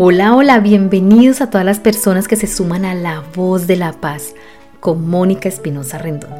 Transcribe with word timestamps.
Hola, 0.00 0.36
hola, 0.36 0.60
bienvenidos 0.60 1.40
a 1.40 1.50
todas 1.50 1.66
las 1.66 1.80
personas 1.80 2.28
que 2.28 2.36
se 2.36 2.46
suman 2.46 2.84
a 2.84 2.94
La 2.94 3.24
Voz 3.34 3.66
de 3.66 3.74
la 3.74 3.94
Paz 3.94 4.32
con 4.78 5.08
Mónica 5.08 5.48
Espinosa 5.48 5.98
Rendón. 5.98 6.30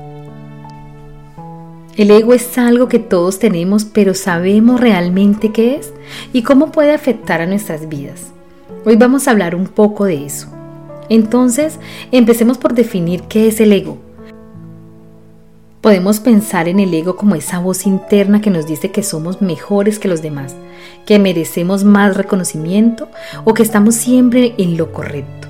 El 1.97 2.13
ego 2.13 2.35
es 2.35 2.57
algo 2.57 2.87
que 2.87 3.01
todos 3.01 3.41
tenemos, 3.41 3.85
pero 3.85 4.15
¿sabemos 4.15 4.81
realmente 4.81 5.51
qué 5.51 5.75
es 5.75 5.93
y 6.33 6.45
cómo 6.45 6.71
puede 6.71 6.93
afectar 6.93 7.41
a 7.41 7.47
nuestras 7.47 7.89
vidas? 7.89 8.29
Hoy 8.85 8.95
vamos 8.95 9.27
a 9.27 9.33
hablar 9.33 9.57
un 9.57 9.67
poco 9.67 10.05
de 10.05 10.25
eso. 10.25 10.47
Entonces, 11.09 11.81
empecemos 12.13 12.59
por 12.59 12.75
definir 12.75 13.23
qué 13.23 13.49
es 13.49 13.59
el 13.59 13.73
ego. 13.73 13.99
Podemos 15.89 16.21
pensar 16.21 16.69
en 16.69 16.81
el 16.81 16.93
ego 16.93 17.17
como 17.17 17.35
esa 17.35 17.61
voz 17.61 17.87
interna 17.87 18.43
que 18.43 18.51
nos 18.51 18.67
dice 18.67 18.91
que 18.91 19.03
somos 19.03 19.41
mejores 19.41 19.99
que 19.99 20.07
los 20.07 20.21
demás, 20.21 20.55
que 21.07 21.19
merecemos 21.19 21.83
más 21.83 22.15
reconocimiento 22.15 23.09
o 23.45 23.55
que 23.55 23.63
estamos 23.63 23.95
siempre 23.95 24.55
en 24.59 24.77
lo 24.77 24.93
correcto. 24.93 25.49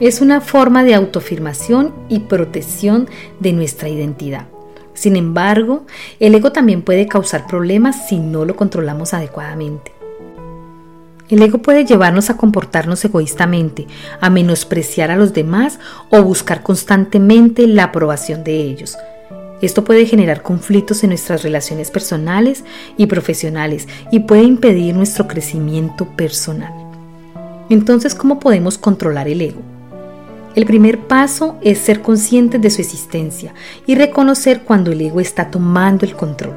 Es 0.00 0.22
una 0.22 0.40
forma 0.40 0.82
de 0.82 0.94
autoafirmación 0.94 1.92
y 2.08 2.20
protección 2.20 3.06
de 3.38 3.52
nuestra 3.52 3.90
identidad. 3.90 4.46
Sin 4.94 5.14
embargo, 5.14 5.84
el 6.20 6.34
ego 6.34 6.52
también 6.52 6.80
puede 6.80 7.06
causar 7.06 7.46
problemas 7.46 8.08
si 8.08 8.18
no 8.18 8.46
lo 8.46 8.56
controlamos 8.56 9.12
adecuadamente. 9.12 9.92
El 11.28 11.42
ego 11.42 11.58
puede 11.58 11.84
llevarnos 11.84 12.30
a 12.30 12.38
comportarnos 12.38 13.04
egoístamente, 13.04 13.86
a 14.22 14.30
menospreciar 14.30 15.10
a 15.10 15.16
los 15.16 15.34
demás 15.34 15.78
o 16.08 16.22
buscar 16.22 16.62
constantemente 16.62 17.66
la 17.66 17.84
aprobación 17.84 18.42
de 18.42 18.54
ellos. 18.62 18.96
Esto 19.62 19.84
puede 19.84 20.04
generar 20.04 20.42
conflictos 20.42 21.02
en 21.02 21.10
nuestras 21.10 21.42
relaciones 21.42 21.90
personales 21.90 22.64
y 22.98 23.06
profesionales 23.06 23.88
y 24.10 24.20
puede 24.20 24.42
impedir 24.42 24.94
nuestro 24.94 25.26
crecimiento 25.26 26.04
personal. 26.04 26.72
Entonces, 27.70 28.14
¿cómo 28.14 28.38
podemos 28.38 28.76
controlar 28.76 29.28
el 29.28 29.40
ego? 29.40 29.62
El 30.54 30.66
primer 30.66 31.00
paso 31.00 31.56
es 31.62 31.78
ser 31.78 32.02
conscientes 32.02 32.60
de 32.60 32.70
su 32.70 32.80
existencia 32.80 33.54
y 33.86 33.94
reconocer 33.94 34.62
cuando 34.62 34.92
el 34.92 35.00
ego 35.00 35.20
está 35.20 35.50
tomando 35.50 36.04
el 36.04 36.14
control. 36.14 36.56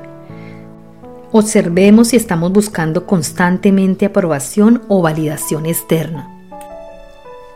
Observemos 1.31 2.09
si 2.09 2.17
estamos 2.17 2.51
buscando 2.51 3.05
constantemente 3.05 4.05
aprobación 4.05 4.81
o 4.87 5.01
validación 5.01 5.65
externa 5.65 6.38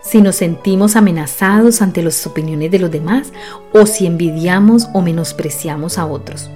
si 0.04 0.22
nos 0.22 0.36
sentimos 0.36 0.96
amenazados 0.96 1.82
ante 1.82 2.04
las 2.04 2.26
opiniones 2.28 2.70
de 2.72 2.80
los 2.80 2.92
demás 2.92 3.32
o 3.74 3.86
si 3.86 4.06
envidiamos 4.06 4.90
o 4.94 5.02
menospreciamos 5.02 5.98
a 5.98 6.06
otros. 6.06 6.50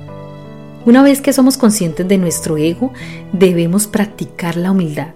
Una 0.86 1.04
vez 1.04 1.22
que 1.22 1.34
somos 1.34 1.58
conscientes 1.58 2.08
de 2.08 2.17
nuestro 2.17 2.58
ego, 2.58 2.94
debemos 3.34 3.88
practicar 3.88 4.56
la 4.56 4.72
humildad. 4.72 5.16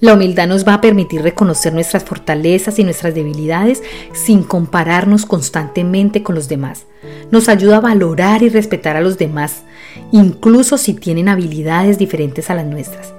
La 0.00 0.14
humildad 0.14 0.48
nos 0.48 0.66
va 0.66 0.74
a 0.74 0.80
permitir 0.80 1.22
reconocer 1.22 1.72
nuestras 1.72 2.02
fortalezas 2.02 2.78
y 2.78 2.84
nuestras 2.84 3.14
debilidades 3.14 3.84
sin 4.12 4.42
compararnos 4.42 5.26
constantemente 5.26 6.24
con 6.24 6.34
los 6.34 6.48
demás. 6.48 6.86
Nos 7.30 7.48
ayuda 7.48 7.76
a 7.76 7.80
valorar 7.80 8.42
y 8.42 8.48
respetar 8.48 8.96
a 8.96 9.00
los 9.00 9.16
demás, 9.16 9.62
incluso 10.10 10.76
si 10.76 10.94
tienen 10.94 11.28
habilidades 11.28 11.98
diferentes 11.98 12.50
a 12.50 12.54
las 12.54 12.66
nuestras. 12.66 13.14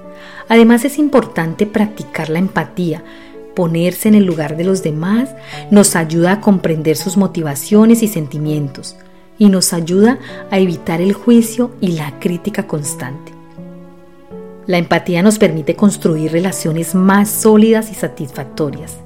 Además 0.50 0.84
es 0.86 0.98
importante 0.98 1.66
practicar 1.66 2.30
la 2.30 2.40
empatía. 2.40 3.04
Ponerse 3.56 4.08
en 4.08 4.16
el 4.16 4.26
lugar 4.26 4.58
de 4.58 4.64
los 4.64 4.82
demás 4.82 5.30
nos 5.70 5.96
ayuda 5.96 6.34
a 6.34 6.42
comprender 6.42 6.98
sus 6.98 7.18
motivaciones 7.18 8.02
y 8.04 8.08
sentimientos 8.08 8.96
y 9.38 9.50
nos 9.50 9.74
ayuda 9.74 10.20
a 10.52 10.60
evitar 10.60 11.02
el 11.02 11.14
juicio 11.14 11.72
y 11.82 11.94
la 11.94 12.20
crítica 12.20 12.68
constante. 12.68 13.32
La 14.66 14.78
empatía 14.78 15.22
nos 15.22 15.38
permite 15.38 15.76
construir 15.76 16.32
relaciones 16.32 16.96
más 16.96 17.30
sólidas 17.30 17.92
y 17.92 17.96
satisfactorias. 17.96 18.98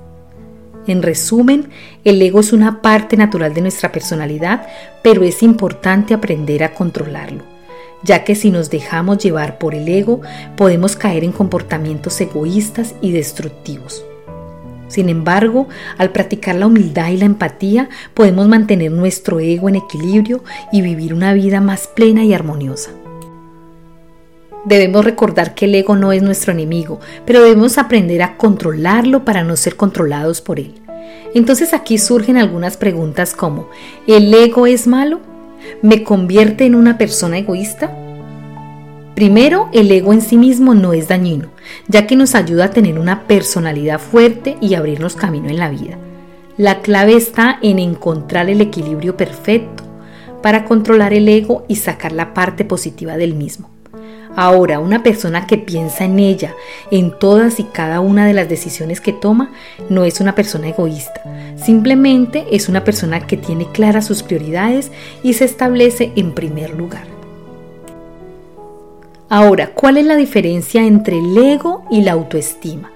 En 0.85 1.01
resumen, 1.01 1.69
el 2.03 2.21
ego 2.21 2.39
es 2.39 2.53
una 2.53 2.81
parte 2.81 3.17
natural 3.17 3.53
de 3.53 3.61
nuestra 3.61 3.91
personalidad, 3.91 4.67
pero 5.03 5.23
es 5.23 5.43
importante 5.43 6.13
aprender 6.13 6.63
a 6.63 6.73
controlarlo 6.73 7.57
ya 8.03 8.23
que 8.23 8.35
si 8.35 8.51
nos 8.51 8.69
dejamos 8.69 9.17
llevar 9.17 9.57
por 9.57 9.75
el 9.75 9.87
ego, 9.87 10.21
podemos 10.55 10.95
caer 10.95 11.23
en 11.23 11.31
comportamientos 11.31 12.19
egoístas 12.21 12.95
y 13.01 13.11
destructivos. 13.11 14.05
Sin 14.87 15.09
embargo, 15.09 15.67
al 15.97 16.11
practicar 16.11 16.55
la 16.55 16.67
humildad 16.67 17.09
y 17.09 17.17
la 17.17 17.25
empatía, 17.25 17.89
podemos 18.13 18.47
mantener 18.47 18.91
nuestro 18.91 19.39
ego 19.39 19.69
en 19.69 19.75
equilibrio 19.75 20.43
y 20.71 20.81
vivir 20.81 21.13
una 21.13 21.33
vida 21.33 21.61
más 21.61 21.87
plena 21.87 22.23
y 22.23 22.33
armoniosa. 22.33 22.91
Debemos 24.65 25.05
recordar 25.05 25.55
que 25.55 25.65
el 25.65 25.75
ego 25.75 25.95
no 25.95 26.11
es 26.11 26.21
nuestro 26.21 26.51
enemigo, 26.51 26.99
pero 27.25 27.41
debemos 27.41 27.77
aprender 27.77 28.21
a 28.21 28.37
controlarlo 28.37 29.23
para 29.23 29.43
no 29.43 29.55
ser 29.55 29.75
controlados 29.75 30.41
por 30.41 30.59
él. 30.59 30.75
Entonces 31.33 31.73
aquí 31.73 31.97
surgen 31.97 32.37
algunas 32.37 32.77
preguntas 32.77 33.33
como, 33.33 33.69
¿el 34.07 34.33
ego 34.33 34.67
es 34.67 34.87
malo? 34.87 35.21
me 35.81 36.03
convierte 36.03 36.65
en 36.65 36.75
una 36.75 36.97
persona 36.97 37.37
egoísta? 37.37 37.91
Primero, 39.17 39.69
el 39.73 39.91
ego 39.91 40.13
en 40.13 40.21
sí 40.21 40.37
mismo 40.37 40.75
no 40.75 40.93
es 40.93 41.07
dañino, 41.07 41.47
ya 41.87 42.05
que 42.05 42.15
nos 42.15 42.35
ayuda 42.35 42.65
a 42.65 42.69
tener 42.69 42.99
una 42.99 43.23
personalidad 43.23 43.99
fuerte 43.99 44.57
y 44.61 44.75
abrirnos 44.75 45.15
camino 45.15 45.49
en 45.49 45.57
la 45.57 45.71
vida. 45.71 45.97
La 46.55 46.81
clave 46.81 47.15
está 47.15 47.57
en 47.63 47.79
encontrar 47.79 48.47
el 48.47 48.61
equilibrio 48.61 49.17
perfecto 49.17 49.83
para 50.43 50.65
controlar 50.65 51.15
el 51.15 51.27
ego 51.27 51.65
y 51.67 51.77
sacar 51.77 52.11
la 52.11 52.35
parte 52.35 52.63
positiva 52.63 53.17
del 53.17 53.33
mismo. 53.33 53.71
Ahora, 54.35 54.77
una 54.77 55.01
persona 55.01 55.47
que 55.47 55.57
piensa 55.57 56.05
en 56.05 56.19
ella, 56.19 56.53
en 56.91 57.17
todas 57.17 57.59
y 57.59 57.63
cada 57.63 58.01
una 58.01 58.27
de 58.27 58.35
las 58.35 58.47
decisiones 58.47 59.01
que 59.01 59.13
toma, 59.13 59.49
no 59.89 60.05
es 60.05 60.21
una 60.21 60.35
persona 60.35 60.67
egoísta. 60.67 61.23
Simplemente 61.55 62.45
es 62.51 62.69
una 62.69 62.83
persona 62.83 63.25
que 63.25 63.37
tiene 63.37 63.65
claras 63.71 64.05
sus 64.05 64.21
prioridades 64.21 64.91
y 65.23 65.33
se 65.33 65.45
establece 65.45 66.11
en 66.15 66.35
primer 66.35 66.75
lugar. 66.75 67.16
Ahora, 69.29 69.73
¿cuál 69.73 69.97
es 69.97 70.05
la 70.05 70.15
diferencia 70.15 70.85
entre 70.85 71.19
el 71.19 71.37
ego 71.37 71.83
y 71.91 72.01
la 72.01 72.13
autoestima? 72.13 72.91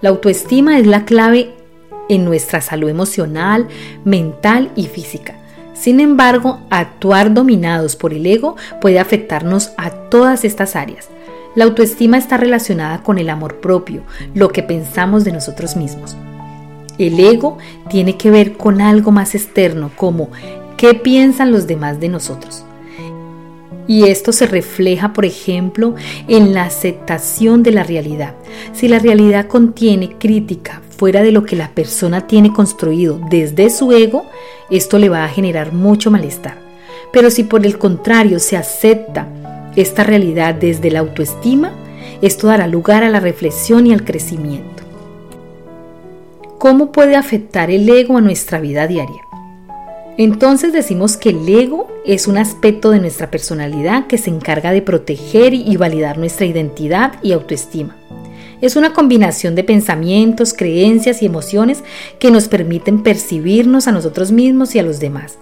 La 0.00 0.08
autoestima 0.08 0.76
es 0.76 0.88
la 0.88 1.04
clave 1.04 1.54
en 2.08 2.24
nuestra 2.24 2.60
salud 2.60 2.88
emocional, 2.88 3.68
mental 4.04 4.72
y 4.74 4.88
física. 4.88 5.36
Sin 5.72 6.00
embargo, 6.00 6.58
actuar 6.68 7.32
dominados 7.32 7.94
por 7.94 8.12
el 8.12 8.26
ego 8.26 8.56
puede 8.80 8.98
afectarnos 8.98 9.70
a 9.76 9.90
todas 9.90 10.44
estas 10.44 10.74
áreas. 10.74 11.08
La 11.54 11.62
autoestima 11.62 12.18
está 12.18 12.36
relacionada 12.36 13.04
con 13.04 13.18
el 13.18 13.30
amor 13.30 13.60
propio, 13.60 14.02
lo 14.34 14.48
que 14.48 14.64
pensamos 14.64 15.22
de 15.22 15.30
nosotros 15.30 15.76
mismos. 15.76 16.16
El 16.98 17.20
ego 17.20 17.56
tiene 17.88 18.16
que 18.16 18.32
ver 18.32 18.56
con 18.56 18.80
algo 18.80 19.12
más 19.12 19.36
externo, 19.36 19.92
como 19.94 20.30
qué 20.76 20.94
piensan 20.94 21.52
los 21.52 21.68
demás 21.68 22.00
de 22.00 22.08
nosotros. 22.08 22.64
Y 23.86 24.04
esto 24.04 24.32
se 24.32 24.46
refleja, 24.46 25.12
por 25.12 25.24
ejemplo, 25.24 25.94
en 26.28 26.54
la 26.54 26.64
aceptación 26.64 27.62
de 27.62 27.72
la 27.72 27.82
realidad. 27.82 28.34
Si 28.72 28.88
la 28.88 28.98
realidad 28.98 29.46
contiene 29.46 30.16
crítica 30.18 30.82
fuera 30.96 31.22
de 31.22 31.32
lo 31.32 31.44
que 31.44 31.56
la 31.56 31.70
persona 31.70 32.26
tiene 32.26 32.52
construido 32.52 33.20
desde 33.30 33.70
su 33.70 33.92
ego, 33.92 34.26
esto 34.70 34.98
le 34.98 35.08
va 35.08 35.24
a 35.24 35.28
generar 35.28 35.72
mucho 35.72 36.10
malestar. 36.10 36.58
Pero 37.12 37.30
si 37.30 37.42
por 37.42 37.66
el 37.66 37.78
contrario 37.78 38.38
se 38.38 38.56
acepta 38.56 39.28
esta 39.76 40.04
realidad 40.04 40.54
desde 40.54 40.90
la 40.90 41.00
autoestima, 41.00 41.72
esto 42.22 42.46
dará 42.46 42.66
lugar 42.66 43.02
a 43.02 43.10
la 43.10 43.20
reflexión 43.20 43.86
y 43.86 43.92
al 43.92 44.04
crecimiento. 44.04 44.82
¿Cómo 46.58 46.92
puede 46.92 47.16
afectar 47.16 47.70
el 47.70 47.88
ego 47.88 48.18
a 48.18 48.20
nuestra 48.20 48.60
vida 48.60 48.86
diaria? 48.86 49.22
Entonces 50.18 50.74
decimos 50.74 51.16
que 51.16 51.30
el 51.30 51.48
ego 51.48 51.88
es 52.06 52.26
un 52.26 52.38
aspecto 52.38 52.90
de 52.90 52.98
nuestra 52.98 53.30
personalidad 53.30 54.06
que 54.06 54.18
se 54.18 54.30
encarga 54.30 54.72
de 54.72 54.82
proteger 54.82 55.54
y 55.54 55.76
validar 55.76 56.18
nuestra 56.18 56.46
identidad 56.46 57.14
y 57.22 57.32
autoestima. 57.32 57.96
Es 58.60 58.76
una 58.76 58.92
combinación 58.92 59.54
de 59.54 59.64
pensamientos, 59.64 60.52
creencias 60.52 61.22
y 61.22 61.26
emociones 61.26 61.82
que 62.18 62.30
nos 62.30 62.48
permiten 62.48 63.02
percibirnos 63.02 63.88
a 63.88 63.92
nosotros 63.92 64.32
mismos 64.32 64.74
y 64.74 64.78
a 64.78 64.82
los 64.82 65.00
demás. 65.00 65.38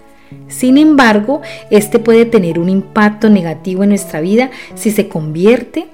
Sin 0.49 0.79
embargo, 0.79 1.41
este 1.71 1.99
puede 1.99 2.27
tener 2.27 2.59
un 2.59 2.69
impacto 2.69 3.31
negativo 3.31 3.83
en 3.83 3.91
nuestra 3.91 4.21
vida 4.21 4.51
si 4.75 4.91
se 4.91 5.09
convierte 5.09 5.89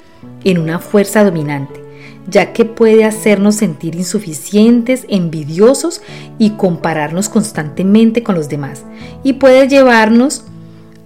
en 0.45 0.59
una 0.59 0.81
fuerza 0.81 1.25
dominante, 1.25 1.81
ya 2.29 2.53
que 2.53 2.65
puede 2.65 3.05
hacernos 3.05 3.57
sentir 3.57 3.95
insuficientes, 3.95 5.07
envidiosos 5.09 6.03
y 6.39 6.51
compararnos 6.51 7.29
constantemente 7.29 8.23
con 8.23 8.35
los 8.35 8.49
demás, 8.49 8.85
y 9.23 9.35
puede 9.35 9.69
llevarnos 9.69 10.45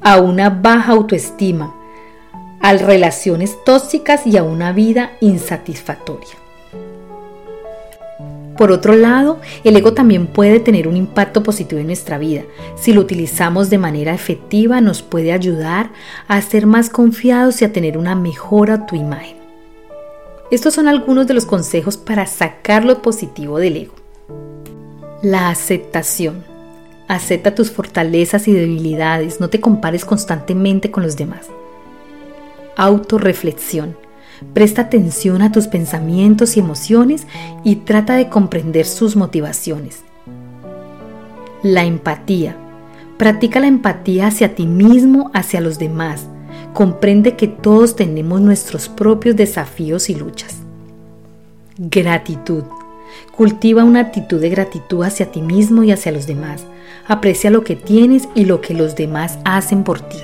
a 0.01 0.21
una 0.21 0.51
baja 0.51 0.93
autoestima, 0.93 1.75
a 2.61 2.73
relaciones 2.75 3.57
tóxicas 3.65 4.27
y 4.27 4.37
a 4.37 4.43
una 4.43 4.73
vida 4.73 5.13
insatisfactoria. 5.21 6.37
Por 8.59 8.73
otro 8.73 8.97
lado, 8.97 9.39
el 9.63 9.77
ego 9.77 9.95
también 9.95 10.27
puede 10.27 10.59
tener 10.59 10.89
un 10.89 10.97
impacto 10.97 11.45
positivo 11.45 11.81
en 11.81 11.87
nuestra 11.87 12.19
vida. 12.19 12.43
Si 12.75 12.93
lo 12.93 13.01
utilizamos 13.01 13.71
de 13.71 13.79
manera 13.79 14.13
efectiva, 14.13 14.81
nos 14.81 15.01
puede 15.01 15.33
ayudar 15.33 15.91
a 16.27 16.43
ser 16.43 16.67
más 16.67 16.91
confiados 16.91 17.63
y 17.63 17.65
a 17.65 17.73
tener 17.73 17.97
una 17.97 18.17
mejor 18.17 18.73
autoimagen. 18.73 19.37
Estos 20.51 20.75
son 20.75 20.89
algunos 20.89 21.29
de 21.29 21.35
los 21.35 21.47
consejos 21.47 21.97
para 21.97 22.27
sacar 22.27 22.85
lo 22.85 23.01
positivo 23.01 23.61
del 23.61 23.77
ego. 23.77 23.95
La 25.23 25.51
aceptación. 25.51 26.43
Acepta 27.09 27.55
tus 27.55 27.71
fortalezas 27.71 28.47
y 28.49 28.53
debilidades, 28.53 29.41
no 29.41 29.49
te 29.49 29.61
compares 29.61 30.05
constantemente 30.05 30.91
con 30.91 31.03
los 31.03 31.17
demás. 31.17 31.47
Autoreflexión. 32.77 33.97
Presta 34.53 34.83
atención 34.83 35.41
a 35.43 35.51
tus 35.51 35.67
pensamientos 35.67 36.57
y 36.57 36.61
emociones 36.61 37.27
y 37.65 37.77
trata 37.77 38.15
de 38.15 38.29
comprender 38.29 38.85
sus 38.85 39.17
motivaciones. 39.17 40.03
La 41.63 41.85
empatía. 41.85 42.57
Practica 43.17 43.59
la 43.59 43.67
empatía 43.67 44.29
hacia 44.29 44.55
ti 44.55 44.67
mismo, 44.67 45.31
hacia 45.33 45.61
los 45.61 45.79
demás. 45.79 46.27
Comprende 46.75 47.37
que 47.37 47.49
todos 47.49 47.97
tenemos 47.97 48.43
nuestros 48.43 48.89
propios 48.89 49.35
desafíos 49.35 50.11
y 50.11 50.15
luchas. 50.15 50.59
Gratitud. 51.79 52.65
Cultiva 53.33 53.85
una 53.85 54.01
actitud 54.01 54.41
de 54.41 54.51
gratitud 54.51 55.05
hacia 55.05 55.31
ti 55.31 55.43
mismo 55.43 55.83
y 55.85 55.93
hacia 55.93 56.13
los 56.13 56.27
demás. 56.27 56.67
Aprecia 57.07 57.51
lo 57.51 57.65
que 57.65 57.77
tienes 57.77 58.29
y 58.35 58.45
lo 58.45 58.61
que 58.61 58.75
los 58.75 58.97
demás 58.97 59.39
hacen 59.45 59.85
por 59.85 60.01
ti. 60.01 60.19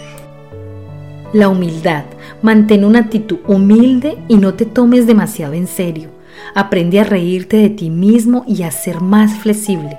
La 1.32 1.48
humildad. 1.48 2.04
Mantén 2.42 2.84
una 2.84 3.00
actitud 3.00 3.38
humilde 3.46 4.18
y 4.28 4.36
no 4.36 4.54
te 4.54 4.66
tomes 4.66 5.06
demasiado 5.06 5.54
en 5.54 5.66
serio. 5.66 6.10
Aprende 6.54 7.00
a 7.00 7.04
reírte 7.04 7.56
de 7.56 7.70
ti 7.70 7.90
mismo 7.90 8.44
y 8.46 8.62
a 8.62 8.70
ser 8.70 9.00
más 9.00 9.38
flexible. 9.38 9.98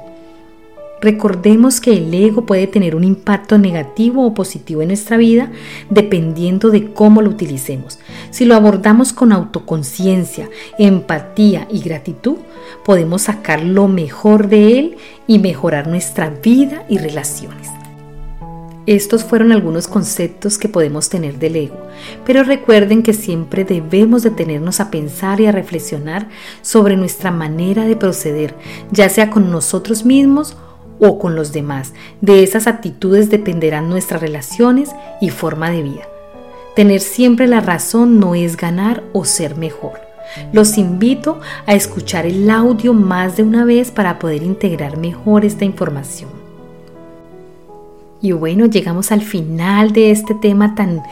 Recordemos 1.01 1.81
que 1.81 1.93
el 1.93 2.13
ego 2.13 2.45
puede 2.45 2.67
tener 2.67 2.95
un 2.95 3.03
impacto 3.03 3.57
negativo 3.57 4.25
o 4.25 4.33
positivo 4.33 4.81
en 4.81 4.87
nuestra 4.89 5.17
vida 5.17 5.51
dependiendo 5.89 6.69
de 6.69 6.93
cómo 6.93 7.21
lo 7.21 7.29
utilicemos. 7.29 7.99
Si 8.31 8.45
lo 8.45 8.55
abordamos 8.55 9.13
con 9.13 9.31
autoconciencia, 9.31 10.49
empatía 10.79 11.67
y 11.69 11.81
gratitud, 11.81 12.37
podemos 12.83 13.23
sacar 13.23 13.63
lo 13.63 13.87
mejor 13.87 14.47
de 14.47 14.79
él 14.79 14.97
y 15.27 15.39
mejorar 15.39 15.87
nuestra 15.87 16.29
vida 16.29 16.85
y 16.89 16.97
relaciones. 16.97 17.69
Estos 18.87 19.23
fueron 19.23 19.51
algunos 19.51 19.87
conceptos 19.87 20.59
que 20.59 20.69
podemos 20.69 21.09
tener 21.09 21.39
del 21.39 21.55
ego, 21.55 21.77
pero 22.23 22.43
recuerden 22.43 23.01
que 23.01 23.13
siempre 23.13 23.65
debemos 23.65 24.21
detenernos 24.21 24.79
a 24.79 24.91
pensar 24.91 25.41
y 25.41 25.47
a 25.47 25.51
reflexionar 25.51 26.29
sobre 26.61 26.95
nuestra 26.95 27.31
manera 27.31 27.85
de 27.85 27.95
proceder, 27.95 28.55
ya 28.91 29.09
sea 29.09 29.31
con 29.31 29.49
nosotros 29.49 30.05
mismos 30.05 30.55
o 30.99 31.19
con 31.19 31.35
los 31.35 31.53
demás. 31.53 31.93
De 32.21 32.43
esas 32.43 32.67
actitudes 32.67 33.29
dependerán 33.29 33.89
nuestras 33.89 34.21
relaciones 34.21 34.91
y 35.21 35.29
forma 35.29 35.69
de 35.71 35.83
vida. 35.83 36.07
Tener 36.75 36.99
siempre 36.99 37.47
la 37.47 37.61
razón 37.61 38.19
no 38.19 38.35
es 38.35 38.57
ganar 38.57 39.03
o 39.13 39.23
ser 39.25 39.55
mejor. 39.55 40.01
Los 40.51 40.77
invito 40.77 41.39
a 41.65 41.73
escuchar 41.73 42.25
el 42.25 42.49
audio 42.49 42.93
más 42.93 43.37
de 43.37 43.43
una 43.43 43.63
vez 43.63 43.91
para 43.91 44.19
poder 44.19 44.43
integrar 44.43 44.97
mejor 44.97 45.45
esta 45.45 45.65
información. 45.65 46.29
Y 48.21 48.31
bueno, 48.31 48.65
llegamos 48.65 49.11
al 49.11 49.21
final 49.21 49.91
de 49.93 50.09
este 50.09 50.33
tema 50.33 50.73
tan 50.73 51.03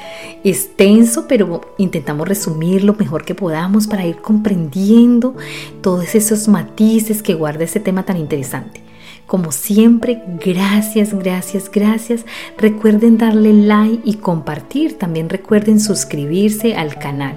extenso, 0.43 1.25
pero 1.27 1.61
intentamos 1.77 2.27
resumir 2.27 2.83
lo 2.83 2.95
mejor 2.95 3.23
que 3.23 3.35
podamos 3.35 3.87
para 3.87 4.05
ir 4.05 4.17
comprendiendo 4.17 5.35
todos 5.81 6.15
esos 6.15 6.47
matices 6.47 7.21
que 7.21 7.35
guarda 7.35 7.65
este 7.65 7.79
tema 7.79 8.03
tan 8.03 8.17
interesante. 8.17 8.82
Como 9.25 9.51
siempre, 9.51 10.21
gracias, 10.43 11.13
gracias, 11.13 11.71
gracias. 11.71 12.25
Recuerden 12.57 13.17
darle 13.17 13.53
like 13.53 14.01
y 14.03 14.15
compartir. 14.15 14.97
También 14.97 15.29
recuerden 15.29 15.79
suscribirse 15.79 16.75
al 16.75 16.95
canal. 16.95 17.35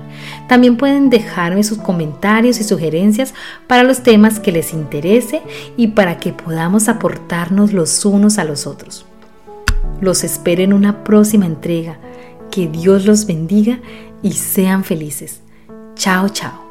También 0.49 0.77
pueden 0.77 1.11
dejarme 1.11 1.63
sus 1.63 1.79
comentarios 1.79 2.61
y 2.61 2.65
sugerencias 2.65 3.35
para 3.67 3.85
los 3.85 4.03
temas 4.03 4.41
que 4.41 4.53
les 4.53 4.73
interese 4.75 5.43
y 5.77 5.89
para 5.89 6.19
que 6.19 6.33
podamos 6.33 6.89
aportarnos 6.89 7.73
los 7.73 8.05
unos 8.05 8.39
a 8.39 8.45
los 8.45 8.67
otros. 8.67 9.07
Los 10.01 10.25
espero 10.25 10.63
en 10.63 10.73
una 10.73 11.05
próxima 11.05 11.47
entrega. 11.47 11.99
Que 12.51 12.67
Dios 12.67 13.07
los 13.07 13.27
bendiga 13.27 13.81
y 14.23 14.33
sean 14.33 14.85
felices. 14.85 15.41
Chao, 15.95 16.29
chao. 16.29 16.66